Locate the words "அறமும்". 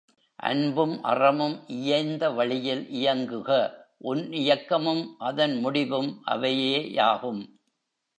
1.03-1.55